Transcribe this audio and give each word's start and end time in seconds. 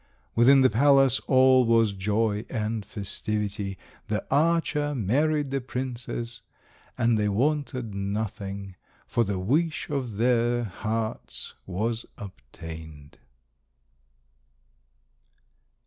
Within 0.33 0.61
the 0.61 0.69
palace 0.71 1.19
all 1.27 1.63
was 1.63 1.93
joy 1.93 2.43
and 2.49 2.83
festivity. 2.83 3.77
The 4.07 4.25
archer 4.31 4.95
married 4.95 5.51
the 5.51 5.61
princess, 5.61 6.41
and 6.97 7.19
they 7.19 7.29
wanted 7.29 7.93
nothing, 7.93 8.75
for 9.05 9.23
the 9.23 9.37
wish 9.37 9.91
of 9.91 10.17
their 10.17 10.63
hearts 10.63 11.53
was 11.67 12.07
obtained. 12.17 13.19